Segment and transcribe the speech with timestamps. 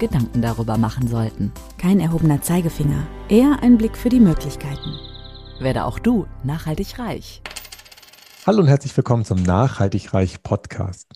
[0.00, 1.52] Gedanken darüber machen sollten.
[1.78, 4.96] Kein erhobener Zeigefinger, eher ein Blick für die Möglichkeiten.
[5.60, 7.42] Werde auch du nachhaltig reich.
[8.46, 11.06] Hallo und herzlich willkommen zum Nachhaltig Reich Podcast.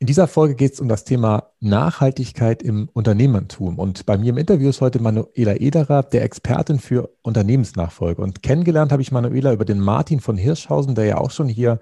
[0.00, 3.78] In dieser Folge geht es um das Thema Nachhaltigkeit im Unternehmertum.
[3.78, 8.20] Und bei mir im Interview ist heute Manuela Ederer, der Expertin für Unternehmensnachfolge.
[8.20, 11.78] Und kennengelernt habe ich Manuela über den Martin von Hirschhausen, der ja auch schon hier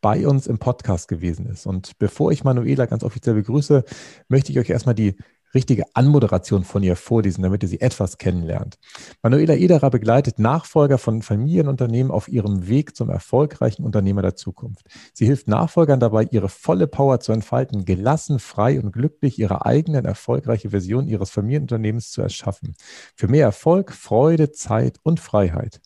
[0.00, 1.66] bei uns im Podcast gewesen ist.
[1.66, 3.84] Und bevor ich Manuela ganz offiziell begrüße,
[4.28, 5.16] möchte ich euch erstmal die
[5.54, 8.78] richtige Anmoderation von ihr vorlesen, damit ihr sie etwas kennenlernt.
[9.22, 14.86] Manuela Ederer begleitet Nachfolger von Familienunternehmen auf ihrem Weg zum erfolgreichen Unternehmer der Zukunft.
[15.12, 20.04] Sie hilft Nachfolgern dabei, ihre volle Power zu entfalten, gelassen, frei und glücklich ihre eigenen
[20.04, 22.74] erfolgreiche Version ihres Familienunternehmens zu erschaffen.
[23.14, 25.80] Für mehr Erfolg, Freude, Zeit und Freiheit.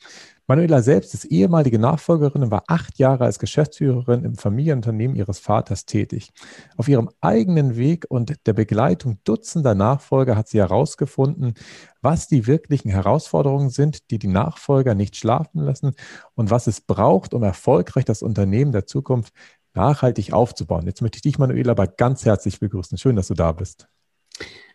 [0.49, 5.85] Manuela selbst ist ehemalige Nachfolgerin und war acht Jahre als Geschäftsführerin im Familienunternehmen ihres Vaters
[5.85, 6.31] tätig.
[6.79, 11.53] Auf ihrem eigenen Weg und der Begleitung dutzender Nachfolger hat sie herausgefunden,
[12.01, 15.93] was die wirklichen Herausforderungen sind, die die Nachfolger nicht schlafen lassen
[16.35, 19.35] und was es braucht, um erfolgreich das Unternehmen der Zukunft
[19.75, 20.87] nachhaltig aufzubauen.
[20.87, 22.97] Jetzt möchte ich dich, Manuela, aber ganz herzlich begrüßen.
[22.97, 23.87] Schön, dass du da bist.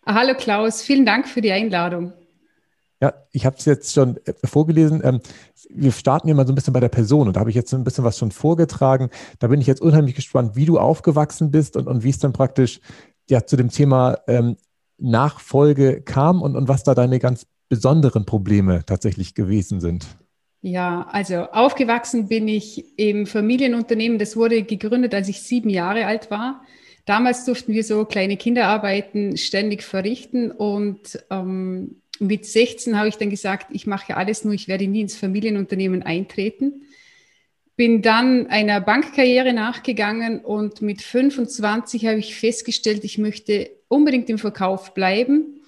[0.05, 2.13] Hallo Klaus, vielen Dank für die Einladung.
[3.03, 5.01] Ja, ich habe es jetzt schon äh, vorgelesen.
[5.03, 5.19] Ähm,
[5.69, 7.73] wir starten hier mal so ein bisschen bei der Person und da habe ich jetzt
[7.73, 9.09] ein bisschen was schon vorgetragen.
[9.39, 12.31] Da bin ich jetzt unheimlich gespannt, wie du aufgewachsen bist und, und wie es dann
[12.31, 12.79] praktisch
[13.29, 14.55] ja, zu dem Thema ähm,
[14.97, 20.05] Nachfolge kam und, und was da deine ganz besonderen Probleme tatsächlich gewesen sind.
[20.61, 24.17] Ja, also aufgewachsen bin ich im Familienunternehmen.
[24.17, 26.61] Das wurde gegründet, als ich sieben Jahre alt war.
[27.03, 33.29] Damals durften wir so kleine Kinderarbeiten ständig verrichten und ähm, mit 16 habe ich dann
[33.29, 36.83] gesagt, ich mache alles nur, ich werde nie ins Familienunternehmen eintreten.
[37.75, 44.37] Bin dann einer Bankkarriere nachgegangen und mit 25 habe ich festgestellt, ich möchte unbedingt im
[44.37, 45.61] Verkauf bleiben.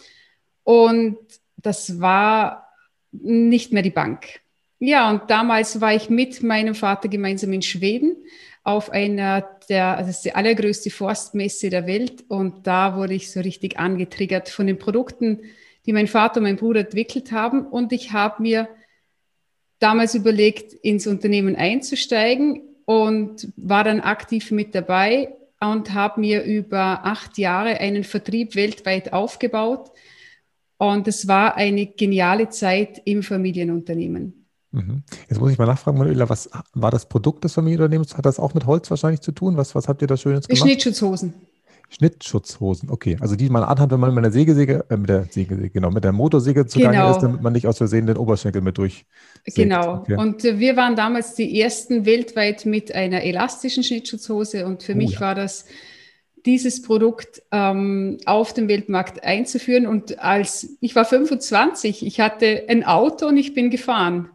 [0.63, 1.17] Und
[1.57, 2.69] das war
[3.11, 4.41] nicht mehr die Bank.
[4.79, 8.17] Ja, und damals war ich mit meinem Vater gemeinsam in Schweden
[8.63, 12.25] auf einer der, also das ist die allergrößte Forstmesse der Welt.
[12.27, 15.39] Und da wurde ich so richtig angetriggert von den Produkten,
[15.85, 17.65] die mein Vater und mein Bruder entwickelt haben.
[17.65, 18.67] Und ich habe mir
[19.79, 27.05] damals überlegt, ins Unternehmen einzusteigen und war dann aktiv mit dabei und habe mir über
[27.05, 29.91] acht Jahre einen Vertrieb weltweit aufgebaut.
[30.77, 34.45] Und es war eine geniale Zeit im Familienunternehmen.
[34.71, 35.03] Mhm.
[35.29, 38.17] Jetzt muss ich mal nachfragen, Manuela, was war das Produkt des Familienunternehmens?
[38.17, 39.55] Hat das auch mit Holz wahrscheinlich zu tun?
[39.55, 40.61] Was, was habt ihr da Schönes gemacht?
[40.61, 41.33] Schnittschutzhosen.
[41.89, 43.17] Schnittschutzhosen, okay.
[43.19, 46.03] Also die man anhat, wenn man mit der Sägesäge, äh, mit der Sägesäge, genau, mit
[46.03, 47.11] der Motorsäge zugange genau.
[47.11, 49.05] ist, damit man nicht aus Versehen den Oberschenkel mit durch.
[49.45, 49.99] Genau.
[49.99, 50.17] Okay.
[50.17, 54.97] Und äh, wir waren damals die ersten weltweit mit einer elastischen Schnittschutzhose und für oh,
[54.97, 55.19] mich ja.
[55.21, 55.65] war das
[56.45, 59.87] dieses Produkt ähm, auf dem Weltmarkt einzuführen.
[59.87, 64.29] Und als ich war 25, ich hatte ein Auto und ich bin gefahren.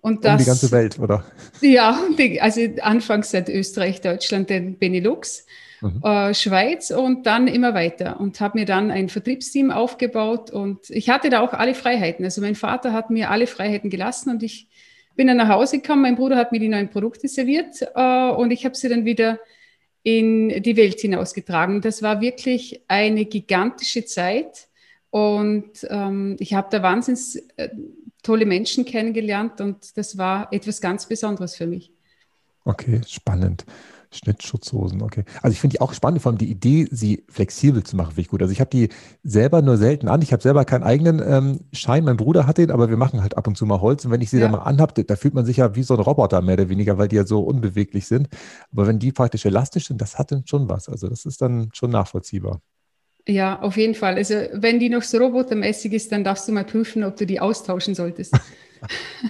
[0.00, 1.24] Und das, um die ganze Welt, oder?
[1.60, 1.98] Ja,
[2.40, 5.44] also anfangs seit Österreich, Deutschland, den Benelux
[5.80, 6.02] mhm.
[6.02, 11.10] äh, Schweiz und dann immer weiter und habe mir dann ein Vertriebsteam aufgebaut und ich
[11.10, 12.24] hatte da auch alle Freiheiten.
[12.24, 14.68] Also mein Vater hat mir alle Freiheiten gelassen und ich
[15.16, 18.52] bin dann nach Hause gekommen, mein Bruder hat mir die neuen Produkte serviert äh, und
[18.52, 19.38] ich habe sie dann wieder
[20.02, 21.82] in die Welt hinausgetragen.
[21.82, 24.69] Das war wirklich eine gigantische Zeit
[25.10, 27.68] und ähm, ich habe da wahnsinnig äh,
[28.22, 31.92] tolle Menschen kennengelernt und das war etwas ganz Besonderes für mich.
[32.64, 33.64] Okay, spannend.
[34.12, 35.24] Schnittschutzhosen, okay.
[35.40, 38.22] Also ich finde die auch spannend, vor allem die Idee, sie flexibel zu machen, finde
[38.22, 38.42] ich gut.
[38.42, 38.88] Also ich habe die
[39.22, 40.20] selber nur selten an.
[40.20, 42.04] Ich habe selber keinen eigenen ähm, Schein.
[42.04, 44.04] Mein Bruder hat den, aber wir machen halt ab und zu mal Holz.
[44.04, 44.42] Und wenn ich sie ja.
[44.42, 46.98] dann mal anhabe, da fühlt man sich ja wie so ein Roboter mehr oder weniger,
[46.98, 48.28] weil die ja so unbeweglich sind.
[48.72, 50.88] Aber wenn die praktisch elastisch sind, das hat dann schon was.
[50.88, 52.60] Also das ist dann schon nachvollziehbar.
[53.30, 54.16] Ja, auf jeden Fall.
[54.16, 57.38] Also wenn die noch so robotermäßig ist, dann darfst du mal prüfen, ob du die
[57.38, 58.34] austauschen solltest.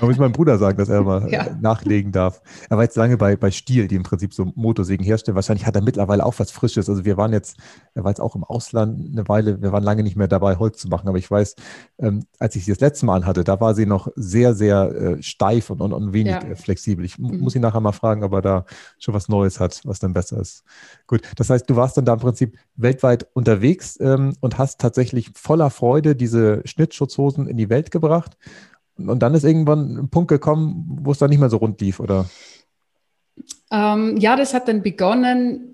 [0.00, 1.56] Man muss meinem Bruder sagen, dass er mal ja.
[1.60, 2.40] nachlegen darf.
[2.68, 5.34] Er war jetzt lange bei, bei Stiel, die im Prinzip so Motorsägen herstellen.
[5.34, 6.88] Wahrscheinlich hat er mittlerweile auch was Frisches.
[6.88, 7.56] Also wir waren jetzt,
[7.94, 10.78] er war jetzt auch im Ausland eine Weile, wir waren lange nicht mehr dabei, Holz
[10.78, 11.08] zu machen.
[11.08, 11.56] Aber ich weiß,
[11.98, 15.22] ähm, als ich sie das letzte Mal hatte, da war sie noch sehr, sehr äh,
[15.22, 16.42] steif und, und, und wenig ja.
[16.42, 17.04] äh, flexibel.
[17.04, 17.40] Ich mhm.
[17.40, 18.64] muss ihn nachher mal fragen, ob er da
[18.98, 20.64] schon was Neues hat, was dann besser ist.
[21.06, 25.30] Gut, das heißt, du warst dann da im Prinzip weltweit unterwegs ähm, und hast tatsächlich
[25.34, 28.36] voller Freude diese Schnittschutzhosen in die Welt gebracht.
[29.08, 32.00] Und dann ist irgendwann ein Punkt gekommen, wo es dann nicht mehr so rund lief,
[32.00, 32.28] oder?
[33.70, 35.70] Ähm, ja, das hat dann begonnen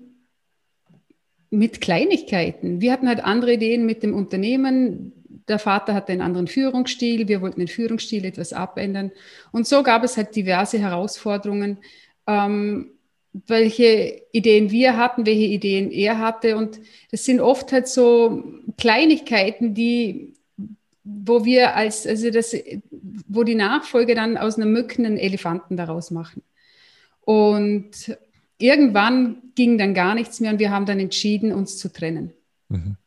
[1.49, 2.81] mit Kleinigkeiten.
[2.81, 5.13] Wir hatten halt andere Ideen mit dem Unternehmen.
[5.47, 7.27] Der Vater hatte einen anderen Führungsstil.
[7.27, 9.11] Wir wollten den Führungsstil etwas abändern.
[9.51, 11.77] Und so gab es halt diverse Herausforderungen,
[12.27, 12.91] ähm,
[13.45, 16.57] welche Ideen wir hatten, welche Ideen er hatte.
[16.57, 16.79] Und
[17.11, 18.43] das sind oft halt so
[18.77, 20.33] Kleinigkeiten, die
[21.07, 22.53] wo wir als, also das,
[23.27, 26.43] wo die Nachfolge dann aus einer Mücke einen Elefanten daraus machen.
[27.21, 28.17] Und
[28.57, 32.33] irgendwann ging dann gar nichts mehr und wir haben dann entschieden, uns zu trennen.
[32.69, 32.97] Mhm.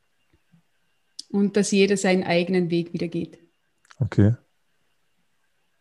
[1.31, 3.39] Und dass jeder seinen eigenen Weg wieder geht.
[3.99, 4.35] Okay.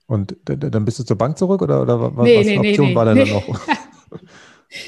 [0.06, 3.06] Und dann bist du zur Bank zurück oder, oder was, nee, nee, Option nee, war
[3.06, 3.62] denn dann noch?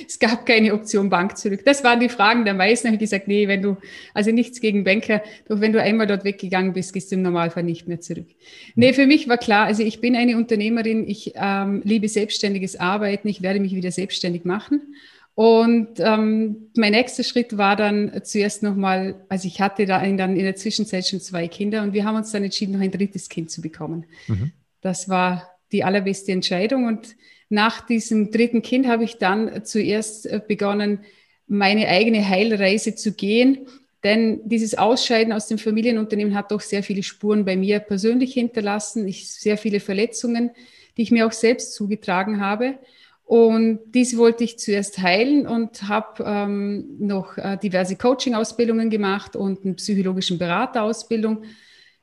[0.08, 1.62] es gab keine Option Bank zurück.
[1.66, 2.88] Das waren die Fragen der meisten.
[2.88, 3.78] habe ich gesagt, nee, wenn du,
[4.14, 7.64] also nichts gegen Banker, doch wenn du einmal dort weggegangen bist, gehst du im Normalfall
[7.64, 8.28] nicht mehr zurück.
[8.76, 13.28] Nee, für mich war klar, also ich bin eine Unternehmerin, ich ähm, liebe selbstständiges Arbeiten,
[13.28, 14.96] ich werde mich wieder selbstständig machen.
[15.34, 20.44] Und ähm, mein nächster Schritt war dann zuerst nochmal, also ich hatte da dann in
[20.44, 23.50] der Zwischenzeit schon zwei Kinder und wir haben uns dann entschieden, noch ein drittes Kind
[23.50, 24.06] zu bekommen.
[24.28, 24.52] Mhm.
[24.82, 27.16] Das war die allerbeste Entscheidung und
[27.52, 31.02] nach diesem dritten Kind habe ich dann zuerst äh, begonnen,
[31.48, 33.68] meine eigene Heilreise zu gehen.
[34.06, 39.06] Denn dieses Ausscheiden aus dem Familienunternehmen hat doch sehr viele Spuren bei mir persönlich hinterlassen.
[39.06, 40.52] Ich, sehr viele Verletzungen,
[40.96, 42.80] die ich mir auch selbst zugetragen habe.
[43.26, 49.66] Und diese wollte ich zuerst heilen und habe ähm, noch äh, diverse Coaching-Ausbildungen gemacht und
[49.66, 51.44] eine psychologischen Beraterausbildung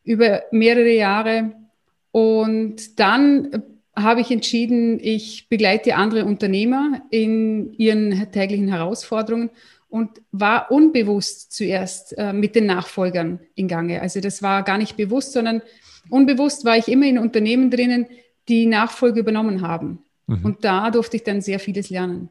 [0.05, 1.53] über mehrere Jahre.
[2.13, 3.63] Und dann
[4.03, 9.51] habe ich entschieden, ich begleite andere Unternehmer in ihren täglichen Herausforderungen
[9.89, 14.03] und war unbewusst zuerst äh, mit den Nachfolgern in Gange.
[14.03, 15.63] Also das war gar nicht bewusst, sondern
[16.11, 18.07] unbewusst war ich immer in Unternehmen drinnen,
[18.49, 20.01] die Nachfolge übernommen haben.
[20.27, 20.45] Mhm.
[20.45, 22.31] Und da durfte ich dann sehr vieles lernen.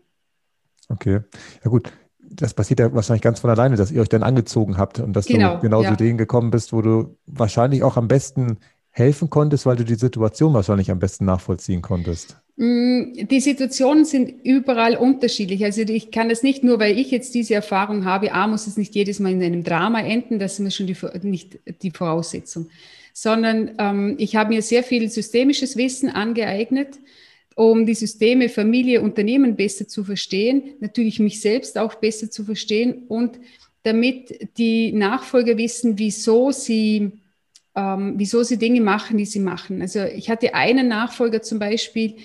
[0.89, 1.21] Okay,
[1.63, 1.91] ja gut.
[2.29, 5.27] Das passiert ja wahrscheinlich ganz von alleine, dass ihr euch dann angezogen habt und dass
[5.27, 5.91] genau, du genau ja.
[5.91, 8.57] zu denen gekommen bist, wo du wahrscheinlich auch am besten
[8.97, 12.37] helfen konntest, weil du die Situation wahrscheinlich am besten nachvollziehen konntest?
[12.55, 15.63] Mm, die Situationen sind überall unterschiedlich.
[15.63, 18.77] Also ich kann das nicht nur, weil ich jetzt diese Erfahrung habe, A, muss es
[18.77, 22.69] nicht jedes Mal in einem Drama enden, das ist schon die, nicht die Voraussetzung,
[23.13, 26.97] sondern ähm, ich habe mir sehr viel systemisches Wissen angeeignet,
[27.55, 33.03] um die Systeme Familie, Unternehmen besser zu verstehen, natürlich mich selbst auch besser zu verstehen
[33.07, 33.39] und
[33.83, 37.11] damit die Nachfolger wissen, wieso sie
[37.77, 39.81] ähm, wieso sie Dinge machen, die sie machen.
[39.81, 42.15] Also ich hatte einen Nachfolger zum Beispiel,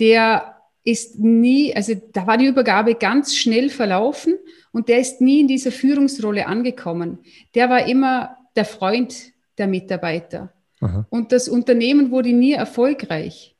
[0.00, 4.34] der ist nie, also da war die Übergabe ganz schnell verlaufen
[4.72, 7.18] und der ist nie in dieser Führungsrolle angekommen.
[7.54, 10.52] Der war immer der Freund der Mitarbeiter.
[10.80, 11.06] Aha.
[11.10, 13.54] Und das Unternehmen wurde nie erfolgreich.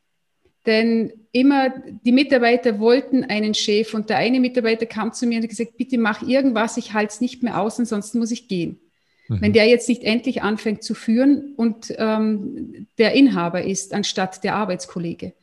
[0.65, 1.69] Denn immer
[2.03, 5.77] die Mitarbeiter wollten einen Chef und der eine Mitarbeiter kam zu mir und hat gesagt,
[5.77, 8.79] bitte mach irgendwas, ich halte es nicht mehr aus, ansonsten muss ich gehen.
[9.29, 9.41] Mhm.
[9.41, 14.55] Wenn der jetzt nicht endlich anfängt zu führen und ähm, der Inhaber ist, anstatt der
[14.55, 15.33] Arbeitskollege.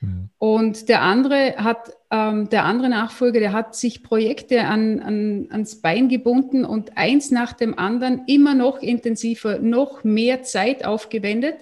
[0.00, 0.28] Mhm.
[0.38, 5.80] Und der andere hat, ähm, der andere Nachfolger, der hat sich Projekte an, an, ans
[5.80, 11.56] Bein gebunden und eins nach dem anderen immer noch intensiver, noch mehr Zeit aufgewendet,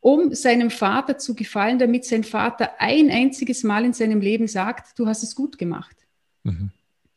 [0.00, 4.98] um seinem Vater zu gefallen, damit sein Vater ein einziges Mal in seinem Leben sagt,
[4.98, 5.96] du hast es gut gemacht.
[6.44, 6.70] Mhm.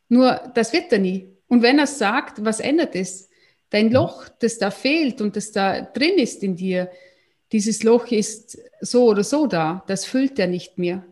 [0.09, 1.29] Nur das wird er nie.
[1.47, 3.29] Und wenn er sagt, was ändert es?
[3.71, 6.91] Dein Loch, das da fehlt und das da drin ist in dir,
[7.51, 11.03] dieses Loch ist so oder so da, das füllt er nicht mehr.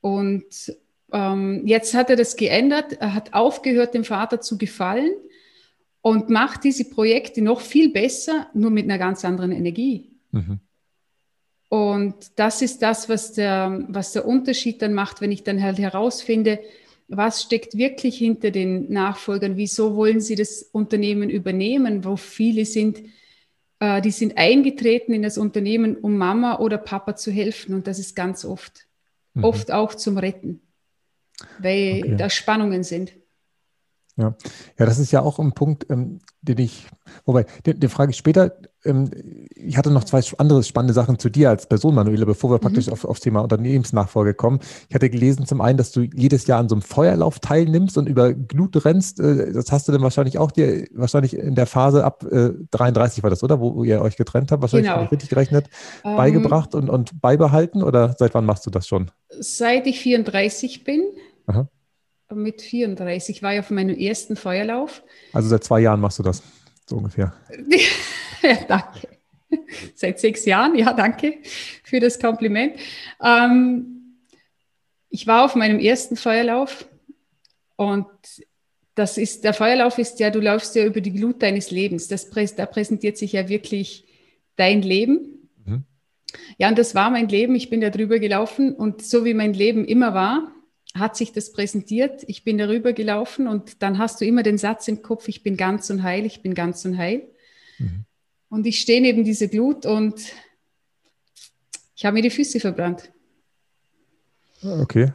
[0.00, 0.74] Und
[1.12, 5.12] ähm, jetzt hat er das geändert, er hat aufgehört, dem Vater zu gefallen
[6.00, 10.12] und macht diese Projekte noch viel besser, nur mit einer ganz anderen Energie.
[10.30, 10.60] Mhm.
[11.68, 15.78] Und das ist das, was der, was der Unterschied dann macht, wenn ich dann halt
[15.78, 16.60] herausfinde,
[17.08, 19.56] was steckt wirklich hinter den Nachfolgern?
[19.56, 22.04] Wieso wollen sie das Unternehmen übernehmen?
[22.04, 23.02] Wo viele sind,
[23.80, 27.74] äh, die sind eingetreten in das Unternehmen, um Mama oder Papa zu helfen.
[27.74, 28.86] Und das ist ganz oft.
[29.32, 29.44] Mhm.
[29.44, 30.60] Oft auch zum Retten,
[31.58, 32.16] weil okay.
[32.16, 33.12] da Spannungen sind.
[34.18, 34.34] Ja.
[34.76, 36.88] ja, das ist ja auch ein Punkt, ähm, den ich,
[37.24, 38.56] wobei, den, den frage ich später.
[38.84, 39.10] Ähm,
[39.54, 42.62] ich hatte noch zwei andere spannende Sachen zu dir als Person, Manuela, bevor wir mhm.
[42.62, 44.58] praktisch auf, aufs Thema Unternehmensnachfolge kommen.
[44.88, 48.08] Ich hatte gelesen zum einen, dass du jedes Jahr an so einem Feuerlauf teilnimmst und
[48.08, 49.20] über Glut rennst.
[49.20, 53.22] Äh, das hast du dann wahrscheinlich auch dir, wahrscheinlich in der Phase ab äh, 33
[53.22, 53.60] war das, oder?
[53.60, 55.06] Wo, wo ihr euch getrennt habt, wahrscheinlich genau.
[55.06, 55.68] richtig gerechnet,
[56.04, 59.12] ähm, beigebracht und, und beibehalten oder seit wann machst du das schon?
[59.38, 61.04] Seit ich 34 bin.
[61.46, 61.68] Aha
[62.34, 65.02] mit 34 war ich auf meinem ersten Feuerlauf.
[65.32, 66.42] Also seit zwei Jahren machst du das,
[66.86, 67.32] so ungefähr.
[68.42, 69.08] ja, danke.
[69.94, 71.38] Seit sechs Jahren, ja, danke
[71.82, 72.74] für das Kompliment.
[73.22, 74.18] Ähm,
[75.08, 76.86] ich war auf meinem ersten Feuerlauf
[77.76, 78.06] und
[78.94, 82.08] das ist, der Feuerlauf ist ja, du läufst ja über die Glut deines Lebens.
[82.08, 84.04] Das, da präsentiert sich ja wirklich
[84.56, 85.48] dein Leben.
[85.64, 85.84] Mhm.
[86.58, 87.54] Ja, und das war mein Leben.
[87.54, 90.52] Ich bin da drüber gelaufen und so wie mein Leben immer war,
[90.98, 92.24] hat sich das präsentiert.
[92.26, 95.56] Ich bin darüber gelaufen und dann hast du immer den Satz im Kopf, ich bin
[95.56, 97.28] ganz und heil, ich bin ganz und heil.
[97.78, 98.04] Mhm.
[98.48, 100.20] Und ich stehe neben dieser Glut und
[101.94, 103.10] ich habe mir die Füße verbrannt.
[104.62, 105.12] Okay.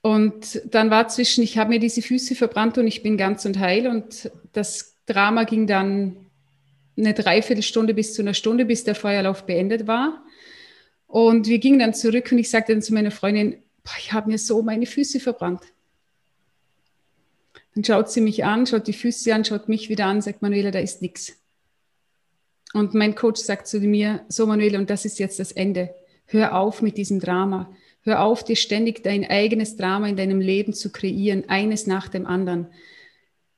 [0.00, 3.58] Und dann war zwischen, ich habe mir diese Füße verbrannt und ich bin ganz und
[3.58, 3.86] heil.
[3.86, 6.16] Und das Drama ging dann
[6.96, 10.24] eine Dreiviertelstunde bis zu einer Stunde, bis der Feuerlauf beendet war.
[11.06, 13.63] Und wir gingen dann zurück und ich sagte dann zu meiner Freundin,
[13.98, 15.62] ich habe mir so meine Füße verbrannt.
[17.74, 20.70] Dann schaut sie mich an, schaut die Füße an, schaut mich wieder an, sagt Manuela,
[20.70, 21.36] da ist nichts.
[22.72, 25.94] Und mein Coach sagt zu mir, so Manuela, und das ist jetzt das Ende.
[26.26, 27.70] Hör auf mit diesem Drama.
[28.02, 32.26] Hör auf, dir ständig dein eigenes Drama in deinem Leben zu kreieren, eines nach dem
[32.26, 32.68] anderen.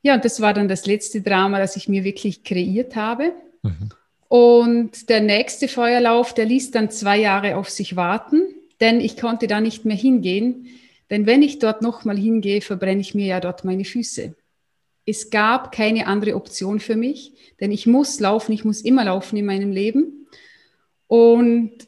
[0.03, 3.33] Ja, und das war dann das letzte Drama, das ich mir wirklich kreiert habe.
[3.63, 3.91] Mhm.
[4.29, 8.43] Und der nächste Feuerlauf, der ließ dann zwei Jahre auf sich warten
[8.81, 10.69] denn ich konnte da nicht mehr hingehen,
[11.11, 14.35] denn wenn ich dort nochmal hingehe, verbrenne ich mir ja dort meine Füße.
[15.05, 19.37] Es gab keine andere Option für mich, denn ich muss laufen, ich muss immer laufen
[19.37, 20.27] in meinem Leben.
[21.07, 21.87] Und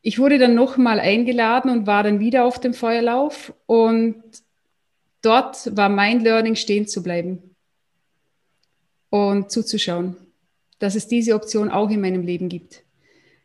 [0.00, 4.22] ich wurde dann nochmal eingeladen und war dann wieder auf dem Feuerlauf und
[5.22, 7.54] dort war mein Learning stehen zu bleiben
[9.10, 10.16] und zuzuschauen,
[10.78, 12.82] dass es diese Option auch in meinem Leben gibt.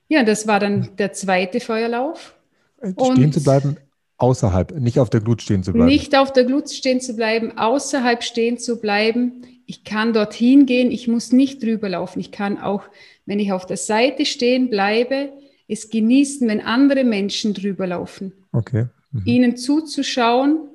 [0.09, 2.35] Ja, das war dann der zweite Feuerlauf.
[2.81, 3.77] Stehen zu bleiben,
[4.17, 5.87] außerhalb, nicht auf der Glut stehen zu bleiben.
[5.87, 9.43] Nicht auf der Glut stehen zu bleiben, außerhalb stehen zu bleiben.
[9.65, 12.19] Ich kann dorthin gehen, ich muss nicht drüber laufen.
[12.19, 12.83] Ich kann auch,
[13.25, 15.31] wenn ich auf der Seite stehen bleibe,
[15.67, 18.33] es genießen, wenn andere Menschen drüber laufen.
[18.51, 18.87] Okay.
[19.11, 19.21] Mhm.
[19.25, 20.69] Ihnen zuzuschauen,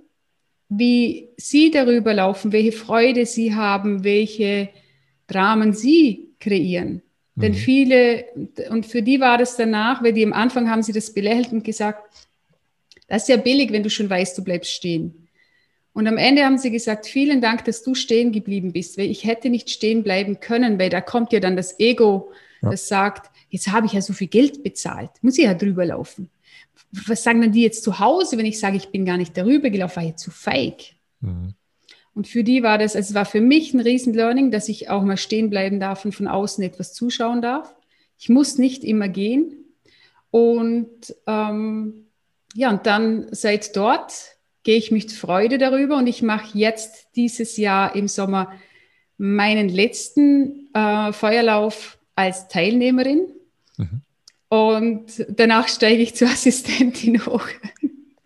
[0.69, 4.71] wie sie darüber laufen, welche Freude sie haben, welche
[5.27, 7.03] Dramen sie kreieren.
[7.37, 7.57] Denn mhm.
[7.57, 8.25] viele,
[8.71, 11.65] und für die war das danach, weil die am Anfang haben sie das belächelt und
[11.65, 12.03] gesagt,
[13.09, 15.29] das ist ja billig, wenn du schon weißt, du bleibst stehen.
[15.93, 19.25] Und am Ende haben sie gesagt, vielen Dank, dass du stehen geblieben bist, weil ich
[19.25, 22.71] hätte nicht stehen bleiben können, weil da kommt ja dann das Ego, ja.
[22.71, 26.31] das sagt, jetzt habe ich ja so viel Geld bezahlt, muss ich ja drüber laufen.
[27.07, 29.71] Was sagen dann die jetzt zu Hause, wenn ich sage, ich bin gar nicht darüber
[29.71, 30.95] gelaufen, war ich zu feig.
[31.21, 31.55] Mhm.
[32.15, 35.03] Und für die war das, also es war für mich ein Riesen-Learning, dass ich auch
[35.03, 37.75] mal stehen bleiben darf und von außen etwas zuschauen darf.
[38.19, 39.65] Ich muss nicht immer gehen.
[40.31, 42.07] Und ähm,
[42.55, 44.13] ja, und dann seit dort
[44.63, 48.53] gehe ich mit Freude darüber und ich mache jetzt dieses Jahr im Sommer
[49.19, 53.27] meinen letzten äh, Feuerlauf als Teilnehmerin.
[53.77, 54.01] Mhm.
[54.49, 57.47] Und danach steige ich zur Assistentin hoch.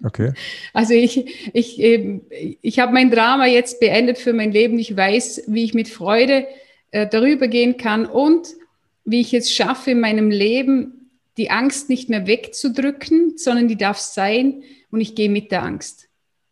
[0.02, 0.32] Okay.
[0.72, 4.78] Also ich, ich, ich habe mein Drama jetzt beendet für mein Leben.
[4.78, 6.46] Ich weiß, wie ich mit Freude
[6.90, 8.48] äh, darüber gehen kann und
[9.04, 13.98] wie ich es schaffe, in meinem Leben die Angst nicht mehr wegzudrücken, sondern die darf
[13.98, 16.08] sein und ich gehe mit der Angst.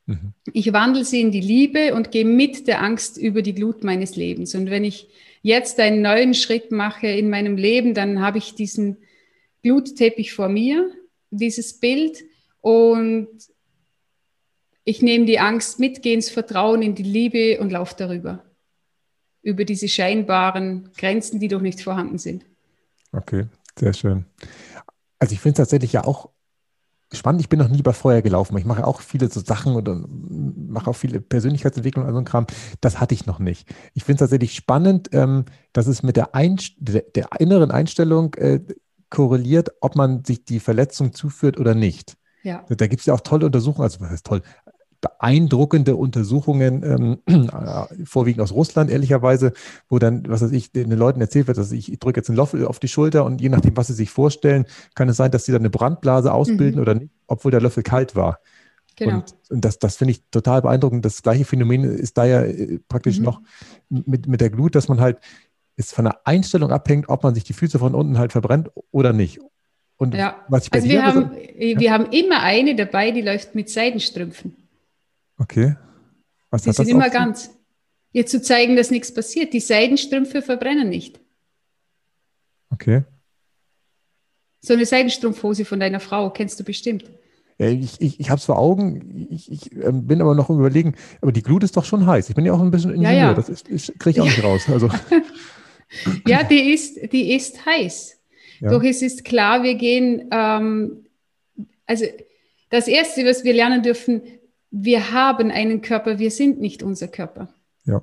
[0.07, 0.33] Mhm.
[0.53, 4.17] Ich wandle sie in die Liebe und gehe mit der Angst über die Glut meines
[4.17, 4.55] Lebens.
[4.55, 5.09] Und wenn ich
[5.43, 8.97] jetzt einen neuen Schritt mache in meinem Leben, dann habe ich diesen
[9.63, 10.91] Glutteppich vor mir,
[11.31, 12.25] dieses Bild
[12.67, 13.29] und
[14.83, 18.43] ich nehme die Angst mit, gehe ins Vertrauen, in die Liebe und laufe darüber.
[19.41, 22.45] Über diese scheinbaren Grenzen, die doch nicht vorhanden sind.
[23.13, 23.47] Okay,
[23.79, 24.25] sehr schön.
[25.21, 26.31] Also ich finde es tatsächlich ja auch
[27.13, 27.41] spannend.
[27.41, 28.59] Ich bin noch nie bei Feuer gelaufen.
[28.59, 32.49] Ich mache auch viele so Sachen und mache auch viele Persönlichkeitsentwicklung und so ein Kram.
[32.81, 33.73] Das hatte ich noch nicht.
[33.95, 36.31] Ich finde es tatsächlich spannend, ähm, dass es mit der,
[36.81, 38.59] der inneren Einstellung äh,
[39.09, 42.17] korreliert, ob man sich die Verletzung zuführt oder nicht.
[42.47, 42.65] Ja.
[42.69, 44.41] Da gibt es ja auch tolle Untersuchungen, also was heißt toll,
[45.01, 49.53] beeindruckende Untersuchungen, ähm, äh, vorwiegend aus Russland, ehrlicherweise,
[49.89, 52.37] wo dann, was weiß ich, den Leuten erzählt wird, dass ich, ich drücke jetzt einen
[52.37, 55.45] Löffel auf die Schulter und je nachdem, was sie sich vorstellen, kann es sein, dass
[55.45, 56.83] sie dann eine Brandblase ausbilden mhm.
[56.83, 58.39] oder nicht, obwohl der Löffel kalt war.
[58.95, 59.17] Genau.
[59.17, 61.05] Und, und das, das finde ich total beeindruckend.
[61.05, 63.25] Das gleiche Phänomen ist da ja äh, praktisch mhm.
[63.25, 63.41] noch
[63.89, 65.19] mit, mit der Glut, dass man halt
[65.75, 69.13] ist von der Einstellung abhängt, ob man sich die Füße von unten halt verbrennt oder
[69.13, 69.41] nicht.
[69.97, 70.45] Und ja.
[70.49, 71.81] was ich bei also wir haben, ja?
[71.81, 74.57] wir haben immer eine dabei, die läuft mit Seidenstrümpfen.
[75.39, 75.77] Okay.
[76.51, 77.51] Was die sind immer ganz.
[78.13, 79.53] Ihr zu zeigen, dass nichts passiert.
[79.53, 81.21] Die Seidenstrümpfe verbrennen nicht.
[82.71, 83.05] Okay.
[84.61, 87.05] So eine Seidenstrumpfhose von deiner Frau kennst du bestimmt.
[87.59, 90.95] Ich ich, ich habe es vor Augen, ich, ich äh, bin aber noch im Überlegen,
[91.23, 92.29] aber die Glut ist doch schon heiß.
[92.29, 93.35] Ich bin ja auch ein bisschen Ingenieur, ja, ja.
[93.35, 93.65] das
[93.99, 94.69] kriege ich auch nicht raus.
[94.69, 94.91] Also.
[96.27, 98.19] ja, die ist, die ist heiß.
[98.61, 98.71] Ja.
[98.71, 101.07] Doch es ist klar, wir gehen, ähm,
[101.87, 102.05] also
[102.71, 104.23] das Erste, was wir lernen dürfen,
[104.71, 107.49] wir haben einen Körper, wir sind nicht unser Körper.
[107.85, 108.03] Ja.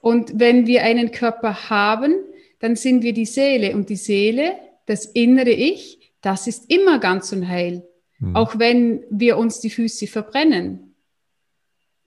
[0.00, 2.14] Und wenn wir einen Körper haben,
[2.58, 4.52] dann sind wir die Seele und die Seele,
[4.86, 7.86] das innere Ich, das ist immer ganz und heil.
[8.18, 8.36] Mhm.
[8.36, 10.94] Auch wenn wir uns die Füße verbrennen.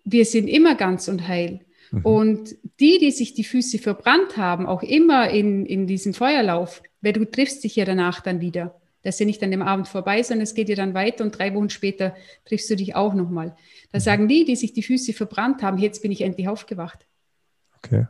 [0.04, 1.62] Wir sind immer ganz und heil.
[1.92, 2.06] Mhm.
[2.06, 7.14] Und die, die sich die Füße verbrannt haben, auch immer in, in diesem Feuerlauf, weil
[7.14, 8.80] du triffst dich ja danach dann wieder.
[9.04, 11.38] Das ist ja nicht an dem Abend vorbei, sondern es geht ja dann weiter und
[11.38, 13.56] drei Wochen später triffst du dich auch nochmal.
[13.92, 14.04] Da mhm.
[14.04, 17.06] sagen die, die sich die Füße verbrannt haben, jetzt bin ich endlich aufgewacht.
[17.78, 18.08] Okay.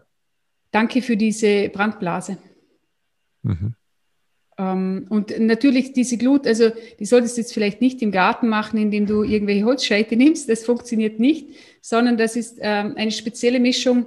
[0.71, 2.37] Danke für diese Brandblase.
[3.41, 3.75] Mhm.
[4.57, 6.69] Ähm, und natürlich diese Glut, also
[6.99, 10.63] die solltest du jetzt vielleicht nicht im Garten machen, indem du irgendwelche Holzscheite nimmst, das
[10.63, 11.49] funktioniert nicht,
[11.81, 14.05] sondern das ist ähm, eine spezielle Mischung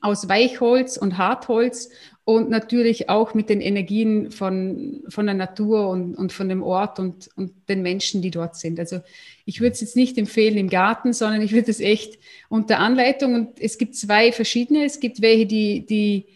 [0.00, 1.90] aus Weichholz und Hartholz
[2.36, 6.98] und natürlich auch mit den Energien von, von der Natur und, und von dem Ort
[6.98, 8.78] und, und den Menschen, die dort sind.
[8.78, 9.00] Also
[9.44, 12.18] ich würde es jetzt nicht empfehlen im Garten, sondern ich würde es echt
[12.48, 14.84] unter Anleitung und es gibt zwei verschiedene.
[14.84, 16.26] Es gibt welche, die, die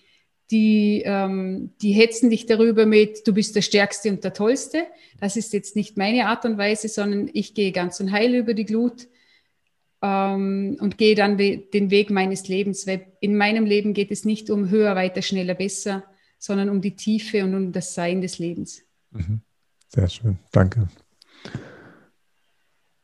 [0.50, 4.86] die, ähm, die hetzen dich darüber mit, du bist der Stärkste und der Tollste.
[5.18, 8.52] Das ist jetzt nicht meine Art und Weise, sondern ich gehe ganz und heil über
[8.52, 9.08] die Glut
[10.04, 12.86] ähm, und gehe dann den Weg meines Lebens.
[12.86, 16.04] Weil in meinem Leben geht es nicht um höher, weiter, schneller, besser,
[16.38, 18.82] sondern um die Tiefe und um das Sein des Lebens.
[19.12, 19.40] Mhm.
[19.88, 20.88] Sehr schön, danke.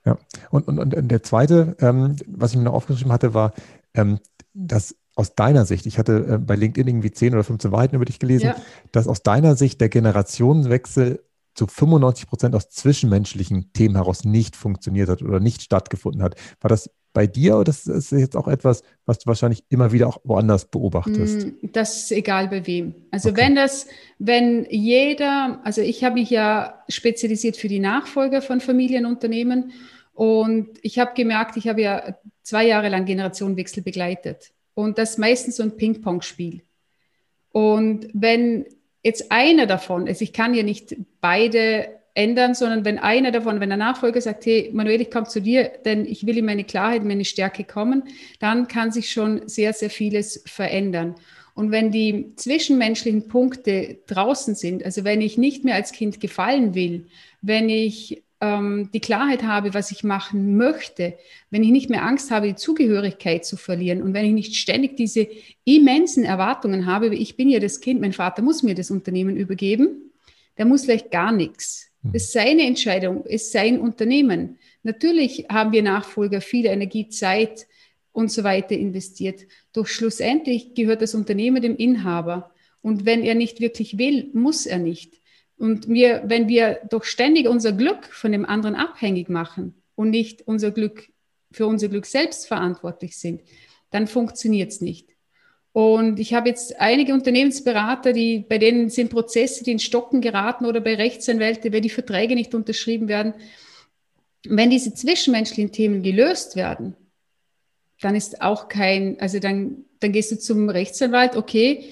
[0.04, 0.19] Ja,
[0.50, 3.54] und, und, und der zweite, ähm, was ich mir noch aufgeschrieben hatte, war,
[3.95, 4.19] ähm,
[4.52, 8.04] dass aus deiner Sicht, ich hatte äh, bei LinkedIn irgendwie 10 oder 15 Wahrheiten über
[8.04, 8.57] dich gelesen, ja.
[8.92, 11.23] dass aus deiner Sicht der Generationenwechsel
[11.61, 16.37] zu 95 Prozent aus zwischenmenschlichen Themen heraus nicht funktioniert hat oder nicht stattgefunden hat.
[16.62, 20.09] War das bei dir oder ist das jetzt auch etwas, was du wahrscheinlich immer wieder
[20.09, 21.49] auch woanders beobachtest?
[21.49, 22.95] Mm, das ist egal bei wem.
[23.11, 23.43] Also okay.
[23.43, 23.88] wenn das,
[24.19, 29.73] wenn jeder, also ich habe mich ja spezialisiert für die Nachfolger von Familienunternehmen
[30.14, 34.53] und ich habe gemerkt, ich habe ja zwei Jahre lang Generationenwechsel begleitet.
[34.73, 36.62] Und das ist meistens so ein Ping-Pong-Spiel.
[37.53, 38.64] Und wenn
[39.02, 43.68] jetzt einer davon, also ich kann ja nicht beide ändern, sondern wenn einer davon, wenn
[43.68, 47.02] der Nachfolger sagt, hey, Manuel, ich komme zu dir, denn ich will in meine Klarheit,
[47.02, 48.04] in meine Stärke kommen,
[48.40, 51.14] dann kann sich schon sehr, sehr vieles verändern.
[51.54, 56.74] Und wenn die zwischenmenschlichen Punkte draußen sind, also wenn ich nicht mehr als Kind gefallen
[56.74, 57.06] will,
[57.42, 61.14] wenn ich ähm, die Klarheit habe, was ich machen möchte,
[61.50, 64.96] wenn ich nicht mehr Angst habe, die Zugehörigkeit zu verlieren und wenn ich nicht ständig
[64.96, 65.29] diese
[65.64, 70.11] immensen Erwartungen habe, ich bin ja das Kind, mein Vater muss mir das Unternehmen übergeben,
[70.57, 71.90] der muss vielleicht gar nichts.
[72.03, 72.12] Hm.
[72.12, 74.59] Das ist seine Entscheidung, ist sein Unternehmen.
[74.83, 77.66] Natürlich haben wir Nachfolger viel Energie, Zeit
[78.12, 79.46] und so weiter investiert.
[79.72, 82.50] Doch schlussendlich gehört das Unternehmen dem Inhaber.
[82.83, 85.19] Und wenn er nicht wirklich will, muss er nicht.
[85.61, 90.40] Und wir, wenn wir doch ständig unser Glück von dem anderen abhängig machen und nicht
[90.49, 91.11] unser Glück
[91.53, 93.42] für unser Glück selbst verantwortlich sind,
[93.90, 95.11] dann funktioniert es nicht.
[95.73, 100.64] Und ich habe jetzt einige Unternehmensberater, die, bei denen sind Prozesse, die in Stocken geraten
[100.64, 103.35] oder bei Rechtsanwälten, weil die Verträge nicht unterschrieben werden.
[104.49, 106.96] Wenn diese zwischenmenschlichen Themen gelöst werden,
[108.01, 111.85] dann ist auch kein, also dann, dann gehst du zum Rechtsanwalt, okay,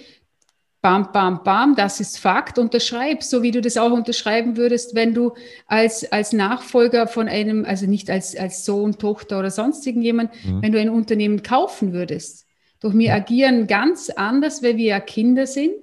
[0.80, 5.12] bam, bam, bam, das ist Fakt, unterschreib, so wie du das auch unterschreiben würdest, wenn
[5.12, 5.32] du
[5.66, 10.62] als, als Nachfolger von einem, also nicht als, als Sohn, Tochter oder sonstigen jemand, mhm.
[10.62, 12.46] wenn du ein Unternehmen kaufen würdest.
[12.80, 15.74] Doch wir agieren ganz anders, weil wir ja Kinder sind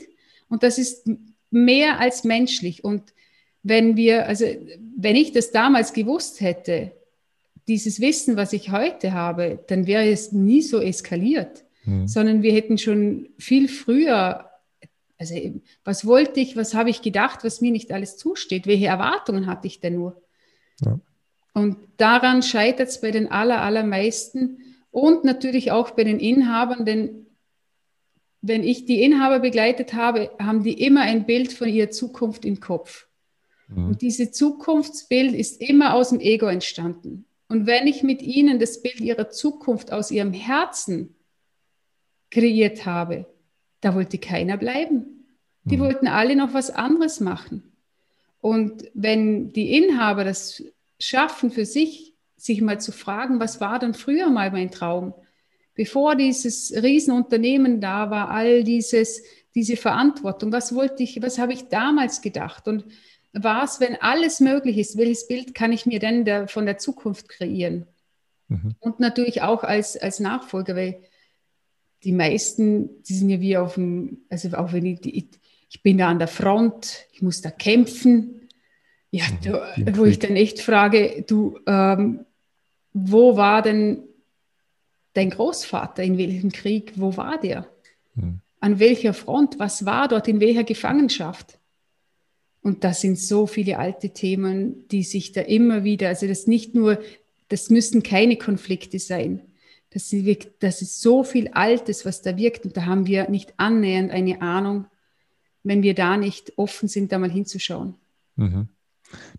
[0.47, 1.09] und das ist
[1.51, 2.83] mehr als menschlich.
[2.83, 3.03] Und
[3.63, 4.45] wenn wir, also
[4.95, 6.91] wenn ich das damals gewusst hätte,
[7.67, 12.07] dieses Wissen, was ich heute habe, dann wäre es nie so eskaliert, mhm.
[12.07, 14.51] sondern wir hätten schon viel früher
[15.17, 15.35] also
[15.83, 18.67] was wollte ich, was habe ich gedacht, was mir nicht alles zusteht?
[18.67, 20.21] Welche Erwartungen hatte ich denn nur?
[20.81, 20.99] Ja.
[21.53, 24.59] Und daran scheitert es bei den aller, allermeisten
[24.91, 27.25] und natürlich auch bei den Inhabern, denn
[28.41, 32.59] wenn ich die Inhaber begleitet habe, haben die immer ein Bild von ihrer Zukunft im
[32.59, 33.07] Kopf.
[33.67, 33.87] Mhm.
[33.87, 37.25] Und dieses Zukunftsbild ist immer aus dem Ego entstanden.
[37.47, 41.15] Und wenn ich mit ihnen das Bild ihrer Zukunft aus ihrem Herzen
[42.29, 43.25] kreiert habe,
[43.85, 45.27] da wollte keiner bleiben.
[45.63, 45.81] Die mhm.
[45.81, 47.71] wollten alle noch was anderes machen.
[48.41, 50.63] Und wenn die Inhaber das
[50.99, 55.13] schaffen für sich, sich mal zu fragen, was war denn früher mal mein Traum?
[55.75, 59.21] Bevor dieses Riesenunternehmen da war, all dieses,
[59.53, 62.67] diese Verantwortung, was wollte ich, was habe ich damals gedacht?
[62.67, 62.85] Und
[63.33, 67.29] was, wenn alles möglich ist, welches Bild kann ich mir denn der, von der Zukunft
[67.29, 67.85] kreieren?
[68.47, 68.75] Mhm.
[68.79, 71.03] Und natürlich auch als, als Nachfolger, weil
[72.03, 75.29] die meisten, die sind ja wie auf dem, also auch wenn ich, die,
[75.69, 78.49] ich bin da an der Front, ich muss da kämpfen.
[79.11, 79.85] Ja, mhm.
[79.85, 82.25] du, wo ich dann echt frage, du, ähm,
[82.93, 84.03] wo war denn
[85.13, 87.67] dein Großvater, in welchem Krieg, wo war der?
[88.15, 88.39] Mhm.
[88.59, 91.59] An welcher Front, was war dort, in welcher Gefangenschaft?
[92.61, 96.73] Und das sind so viele alte Themen, die sich da immer wieder, also das nicht
[96.73, 96.99] nur,
[97.47, 99.41] das müssen keine Konflikte sein.
[99.95, 102.65] Das, wirkt, das ist so viel Altes, was da wirkt.
[102.65, 104.87] Und da haben wir nicht annähernd eine Ahnung,
[105.63, 107.95] wenn wir da nicht offen sind, da mal hinzuschauen.
[108.35, 108.67] Mhm.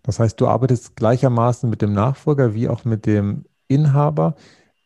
[0.01, 4.35] Das heißt, du arbeitest gleichermaßen mit dem Nachfolger wie auch mit dem Inhaber.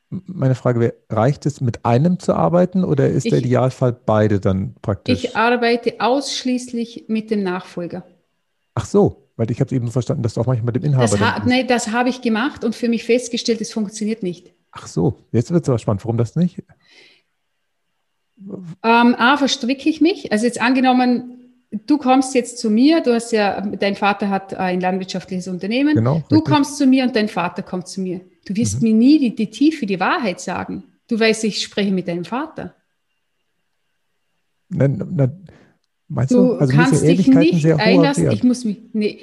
[0.10, 4.42] Meine Frage wäre, reicht es mit einem zu arbeiten oder ist ich, der Idealfall beide
[4.42, 5.24] dann praktisch?
[5.24, 8.04] Ich arbeite ausschließlich mit dem Nachfolger.
[8.74, 11.18] Ach so, weil ich habe eben verstanden, dass du auch manchmal mit dem Inhaber.
[11.18, 14.54] Das, ha nee, das habe ich gemacht und für mich festgestellt, es funktioniert nicht.
[14.72, 16.04] Ach so, jetzt wird es aber spannend.
[16.06, 16.64] Warum das nicht?
[18.84, 20.32] Ähm, A, verstricke ich mich.
[20.32, 24.82] Also jetzt angenommen, du kommst jetzt zu mir, du hast ja, dein Vater hat ein
[24.82, 25.96] landwirtschaftliches Unternehmen.
[25.96, 26.54] Genau, du richtig.
[26.54, 28.22] kommst zu mir und dein Vater kommt zu mir.
[28.46, 28.90] Du wirst mhm.
[28.90, 30.84] mir nie die, die Tiefe, die Wahrheit sagen.
[31.08, 32.76] Du weißt, ich spreche mit deinem Vater.
[34.70, 35.46] Nein, nein,
[36.14, 38.32] Meinst du, du also kannst dich nicht einlassen.
[38.32, 39.20] Ich muss mich, nee.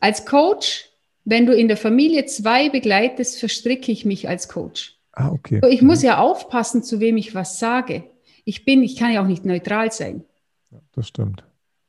[0.00, 0.88] Als Coach,
[1.24, 4.98] wenn du in der Familie zwei begleitest, verstricke ich mich als Coach.
[5.12, 5.60] Ah, okay.
[5.70, 8.04] Ich muss ja aufpassen, zu wem ich was sage.
[8.44, 10.24] Ich bin, ich kann ja auch nicht neutral sein.
[10.70, 11.44] Ja, das stimmt.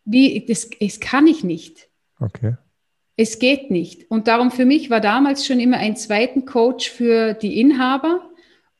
[0.05, 1.87] Wie, das, das kann ich nicht.
[2.19, 2.57] Okay.
[3.15, 4.09] Es geht nicht.
[4.09, 8.21] Und darum für mich war damals schon immer ein zweiten Coach für die Inhaber.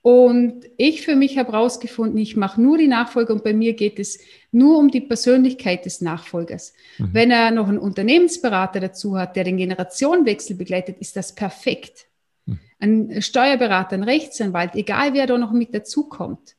[0.03, 3.99] Und ich für mich habe herausgefunden, ich mache nur die Nachfolge und bei mir geht
[3.99, 4.19] es
[4.51, 6.73] nur um die Persönlichkeit des Nachfolgers.
[6.97, 7.09] Mhm.
[7.13, 12.07] Wenn er noch einen Unternehmensberater dazu hat, der den Generationenwechsel begleitet, ist das perfekt.
[12.45, 12.59] Mhm.
[12.79, 16.57] Ein Steuerberater, ein Rechtsanwalt, egal wer da noch mit dazukommt.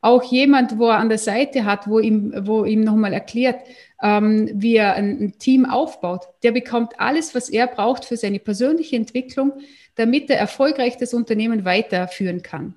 [0.00, 3.60] Auch jemand, wo er an der Seite hat, wo ihm, wo ihm nochmal erklärt,
[4.00, 8.38] ähm, wie er ein, ein Team aufbaut, der bekommt alles, was er braucht für seine
[8.38, 9.52] persönliche Entwicklung,
[9.96, 12.76] damit er erfolgreich das Unternehmen weiterführen kann.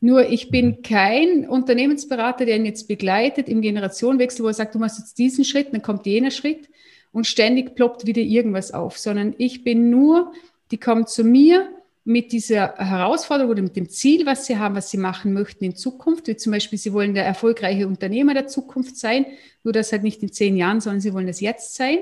[0.00, 0.82] Nur ich bin mhm.
[0.82, 5.44] kein Unternehmensberater, der ihn jetzt begleitet im Generationenwechsel, wo er sagt, du machst jetzt diesen
[5.44, 6.68] Schritt, dann kommt jener Schritt
[7.12, 10.32] und ständig ploppt wieder irgendwas auf, sondern ich bin nur,
[10.70, 11.68] die kommen zu mir
[12.04, 15.76] mit dieser Herausforderung oder mit dem Ziel, was sie haben, was sie machen möchten in
[15.76, 19.26] Zukunft, wie zum Beispiel, sie wollen der erfolgreiche Unternehmer der Zukunft sein,
[19.62, 21.98] nur das halt nicht in zehn Jahren, sondern sie wollen das jetzt sein.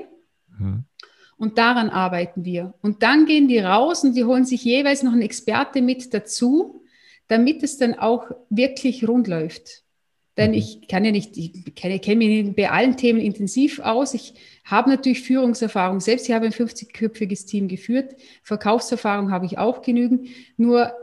[0.57, 0.85] Mhm.
[1.35, 2.73] Und daran arbeiten wir.
[2.81, 6.81] Und dann gehen die raus und die holen sich jeweils noch einen Experte mit dazu,
[7.27, 9.83] damit es dann auch wirklich rund läuft.
[10.37, 10.57] Denn mhm.
[10.57, 14.13] ich kann ja nicht, ich kenne, kenne mich bei allen Themen intensiv aus.
[14.13, 15.99] Ich habe natürlich Führungserfahrung.
[15.99, 18.15] Selbst ich habe ein 50-köpfiges Team geführt.
[18.43, 20.27] Verkaufserfahrung habe ich auch genügend.
[20.55, 20.93] Nur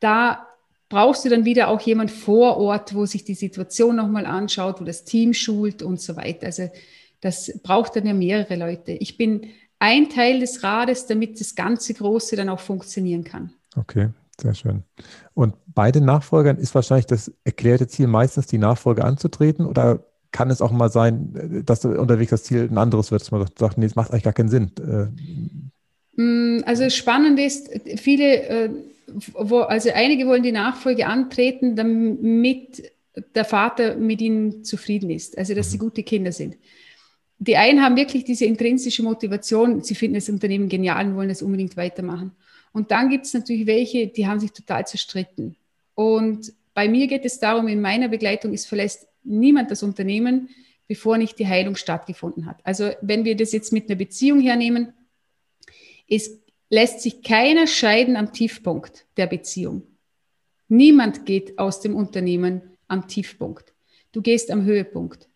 [0.00, 0.48] da
[0.88, 4.84] brauchst du dann wieder auch jemand vor Ort, wo sich die Situation nochmal anschaut, wo
[4.84, 6.46] das Team schult und so weiter.
[6.46, 6.70] Also
[7.20, 8.92] das braucht dann ja mehrere Leute.
[8.92, 9.48] Ich bin
[9.78, 13.52] ein Teil des Rades, damit das ganze Große dann auch funktionieren kann.
[13.76, 14.82] Okay, sehr schön.
[15.34, 20.50] Und bei den Nachfolgern ist wahrscheinlich das erklärte Ziel meistens, die Nachfolge anzutreten oder kann
[20.50, 23.86] es auch mal sein, dass unterwegs das Ziel ein anderes wird, dass man sagt, nee,
[23.86, 24.72] das macht eigentlich gar keinen Sinn?
[26.16, 28.70] Äh, mm, also spannend ist, viele, äh,
[29.48, 32.90] also einige wollen die Nachfolge antreten, damit
[33.34, 35.70] der Vater mit ihnen zufrieden ist, also dass mhm.
[35.70, 36.56] sie gute Kinder sind.
[37.38, 41.42] Die einen haben wirklich diese intrinsische Motivation, sie finden das Unternehmen genial und wollen es
[41.42, 42.32] unbedingt weitermachen.
[42.72, 45.56] Und dann gibt es natürlich welche, die haben sich total zerstritten.
[45.94, 50.48] Und bei mir geht es darum, in meiner Begleitung ist verlässt niemand das Unternehmen,
[50.86, 52.60] bevor nicht die Heilung stattgefunden hat.
[52.64, 54.92] Also wenn wir das jetzt mit einer Beziehung hernehmen,
[56.08, 59.82] es lässt sich keiner scheiden am Tiefpunkt der Beziehung.
[60.68, 63.72] Niemand geht aus dem Unternehmen am Tiefpunkt.
[64.12, 65.28] Du gehst am Höhepunkt.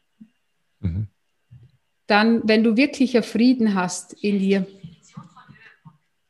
[0.80, 1.06] Mhm.
[2.08, 4.66] Dann, wenn du wirklicher Frieden hast in dir,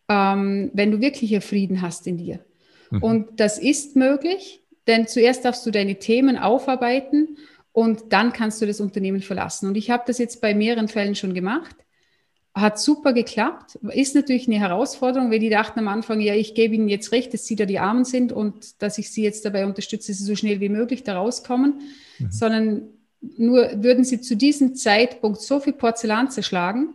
[0.09, 2.41] ähm, wenn du wirklicher Frieden hast in dir.
[2.91, 3.03] Mhm.
[3.03, 7.37] Und das ist möglich, denn zuerst darfst du deine Themen aufarbeiten
[7.73, 9.69] und dann kannst du das Unternehmen verlassen.
[9.69, 11.77] Und ich habe das jetzt bei mehreren Fällen schon gemacht.
[12.55, 13.79] hat super geklappt.
[13.93, 17.33] Ist natürlich eine Herausforderung, weil die dachten am Anfang, ja, ich gebe ihnen jetzt recht,
[17.33, 20.25] dass sie da die Armen sind und dass ich sie jetzt dabei unterstütze, dass sie
[20.25, 21.83] so schnell wie möglich da rauskommen,
[22.19, 22.33] mhm.
[22.33, 22.83] sondern
[23.21, 26.95] nur würden sie zu diesem Zeitpunkt so viel Porzellan zerschlagen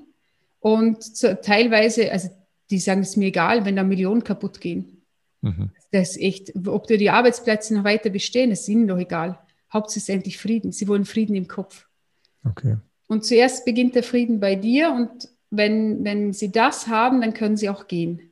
[0.59, 2.29] und zu, teilweise, also
[2.69, 5.01] die sagen, es ist mir egal, wenn da Millionen kaputt gehen.
[5.41, 5.71] Mhm.
[5.91, 9.37] Das ist echt, ob dir die Arbeitsplätze noch weiter bestehen, ist ihnen doch egal.
[9.71, 10.71] Hauptsächlich Frieden.
[10.71, 11.87] Sie wollen Frieden im Kopf.
[12.45, 12.77] Okay.
[13.07, 17.57] Und zuerst beginnt der Frieden bei dir und wenn, wenn sie das haben, dann können
[17.57, 18.31] sie auch gehen.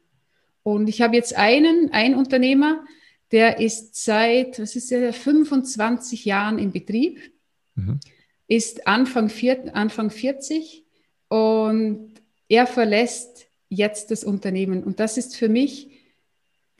[0.63, 2.83] Und ich habe jetzt einen, einen Unternehmer,
[3.31, 7.30] der ist seit, was ist der, 25 Jahren im Betrieb,
[7.75, 7.99] mhm.
[8.47, 10.83] ist Anfang, vier, Anfang 40
[11.27, 12.13] und
[12.49, 14.83] er verlässt jetzt das Unternehmen.
[14.83, 15.89] Und das ist für mich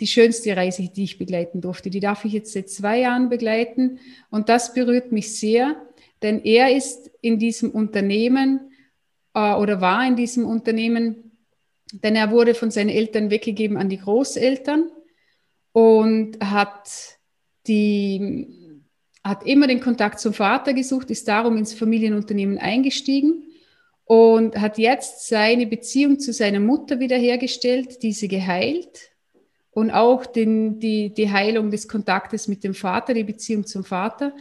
[0.01, 1.89] die schönste Reise, die ich begleiten durfte.
[1.89, 3.99] Die darf ich jetzt seit zwei Jahren begleiten.
[4.30, 5.80] Und das berührt mich sehr,
[6.21, 8.71] denn er ist in diesem Unternehmen
[9.34, 11.32] äh, oder war in diesem Unternehmen,
[11.91, 14.89] denn er wurde von seinen Eltern weggegeben an die Großeltern
[15.71, 17.19] und hat
[17.67, 18.61] die
[19.23, 23.43] hat immer den Kontakt zum Vater gesucht, ist darum ins Familienunternehmen eingestiegen
[24.05, 29.12] und hat jetzt seine Beziehung zu seiner Mutter wiederhergestellt, diese geheilt
[29.71, 34.34] und auch den, die, die Heilung des Kontaktes mit dem Vater, die Beziehung zum Vater.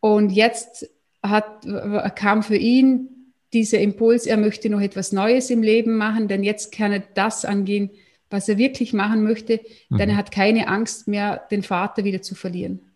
[0.00, 0.88] Und jetzt
[1.22, 1.66] hat,
[2.14, 6.72] kam für ihn dieser Impuls, er möchte noch etwas Neues im Leben machen, denn jetzt
[6.72, 7.90] kann er das angehen,
[8.30, 9.98] was er wirklich machen möchte, mhm.
[9.98, 12.89] denn er hat keine Angst mehr, den Vater wieder zu verlieren.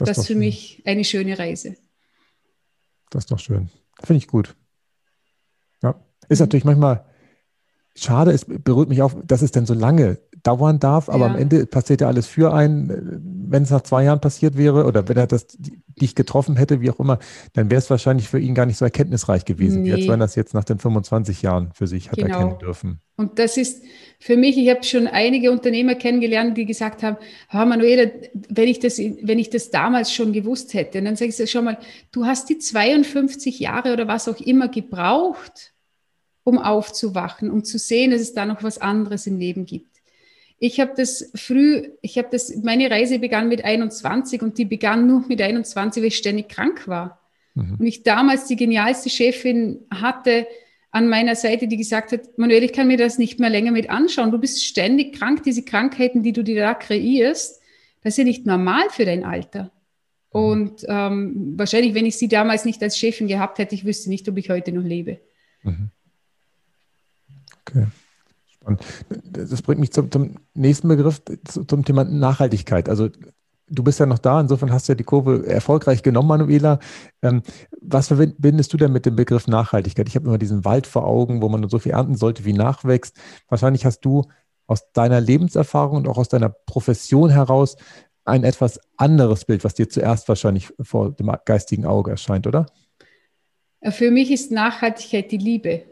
[0.00, 0.40] Und das, das ist für schön.
[0.40, 1.76] mich eine schöne Reise.
[3.10, 3.70] Das ist doch schön.
[4.02, 4.54] Finde ich gut.
[5.82, 6.00] Ja.
[6.28, 6.44] Ist mhm.
[6.44, 7.06] natürlich manchmal
[7.94, 11.32] schade, es berührt mich auch, dass es denn so lange dauern darf, aber ja.
[11.32, 13.22] am Ende passiert ja alles für einen.
[13.48, 15.46] Wenn es nach zwei Jahren passiert wäre oder wenn er das
[16.00, 17.18] dich getroffen hätte, wie auch immer,
[17.54, 19.92] dann wäre es wahrscheinlich für ihn gar nicht so erkenntnisreich gewesen, nee.
[19.92, 22.34] als wenn das jetzt nach den 25 Jahren für sich hat genau.
[22.34, 23.00] erkennen dürfen.
[23.16, 23.82] Und das ist
[24.18, 27.16] für mich, ich habe schon einige Unternehmer kennengelernt, die gesagt haben,
[27.52, 28.10] oh Manuela,
[28.48, 31.62] wenn ich das, wenn ich das damals schon gewusst hätte, und dann sage ich, schau
[31.62, 31.78] mal,
[32.12, 35.72] du hast die 52 Jahre oder was auch immer gebraucht,
[36.44, 39.95] um aufzuwachen, um zu sehen, dass es da noch was anderes im Leben gibt.
[40.58, 45.06] Ich habe das früh, ich habe das, meine Reise begann mit 21 und die begann
[45.06, 47.20] nur mit 21, weil ich ständig krank war.
[47.54, 47.76] Mhm.
[47.78, 50.46] Und ich damals die genialste Chefin hatte
[50.90, 53.90] an meiner Seite, die gesagt hat, Manuel, ich kann mir das nicht mehr länger mit
[53.90, 54.30] anschauen.
[54.30, 57.60] Du bist ständig krank, diese Krankheiten, die du dir da kreierst,
[58.02, 59.64] das ist ja nicht normal für dein Alter.
[60.32, 60.40] Mhm.
[60.40, 64.28] Und ähm, wahrscheinlich, wenn ich sie damals nicht als Chefin gehabt hätte, ich wüsste nicht,
[64.28, 65.20] ob ich heute noch lebe.
[65.64, 65.90] Mhm.
[67.60, 67.86] Okay.
[68.66, 68.84] Spannend.
[69.32, 72.88] Das bringt mich zum, zum nächsten Begriff, zum Thema Nachhaltigkeit.
[72.88, 73.08] Also
[73.68, 76.78] du bist ja noch da, insofern hast du ja die Kurve erfolgreich genommen, Manuela.
[77.22, 77.42] Ähm,
[77.80, 80.08] was verbindest du denn mit dem Begriff Nachhaltigkeit?
[80.08, 83.16] Ich habe immer diesen Wald vor Augen, wo man so viel ernten sollte, wie nachwächst.
[83.48, 84.24] Wahrscheinlich hast du
[84.66, 87.76] aus deiner Lebenserfahrung und auch aus deiner Profession heraus
[88.24, 92.66] ein etwas anderes Bild, was dir zuerst wahrscheinlich vor dem geistigen Auge erscheint, oder?
[93.90, 95.84] Für mich ist Nachhaltigkeit die Liebe.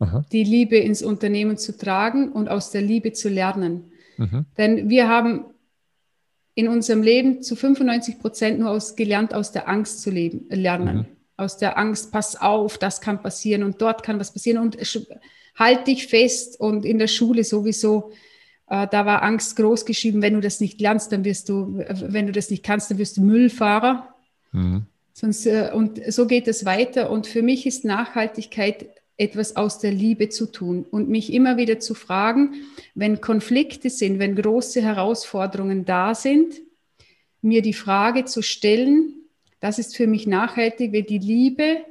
[0.00, 0.24] Aha.
[0.30, 3.92] die Liebe ins Unternehmen zu tragen und aus der Liebe zu lernen.
[4.16, 4.46] Mhm.
[4.56, 5.46] Denn wir haben
[6.54, 10.56] in unserem Leben zu 95 Prozent nur aus, gelernt, aus der Angst zu leben, äh,
[10.56, 10.96] lernen.
[10.96, 11.06] Mhm.
[11.36, 14.76] Aus der Angst, pass auf, das kann passieren und dort kann was passieren und
[15.54, 18.10] halt dich fest und in der Schule sowieso.
[18.68, 22.26] Äh, da war Angst groß geschrieben, wenn du das nicht lernst, dann wirst du, wenn
[22.26, 24.14] du das nicht kannst, dann wirst du Müllfahrer.
[24.52, 24.86] Mhm.
[25.12, 27.10] Sonst, äh, und so geht es weiter.
[27.10, 31.80] Und für mich ist Nachhaltigkeit etwas aus der Liebe zu tun und mich immer wieder
[31.80, 32.54] zu fragen,
[32.94, 36.54] wenn Konflikte sind, wenn große Herausforderungen da sind,
[37.42, 39.14] mir die Frage zu stellen,
[39.60, 41.84] das ist für mich nachhaltig, weil die Liebe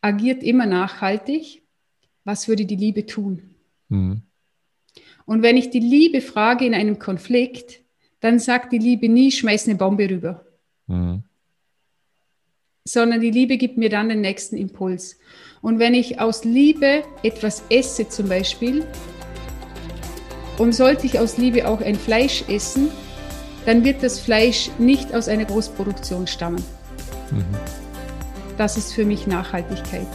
[0.00, 1.62] agiert immer nachhaltig.
[2.24, 3.54] Was würde die Liebe tun?
[3.88, 4.22] Mhm.
[5.26, 7.80] Und wenn ich die Liebe frage in einem Konflikt,
[8.20, 10.46] dann sagt die Liebe nie, schmeiß eine Bombe rüber.
[10.86, 11.24] Mhm.
[12.84, 15.18] Sondern die Liebe gibt mir dann den nächsten Impuls.
[15.60, 18.84] Und wenn ich aus Liebe etwas esse zum Beispiel,
[20.58, 22.90] und sollte ich aus Liebe auch ein Fleisch essen,
[23.64, 26.62] dann wird das Fleisch nicht aus einer Großproduktion stammen.
[27.30, 27.44] Mhm.
[28.56, 30.06] Das ist für mich Nachhaltigkeit.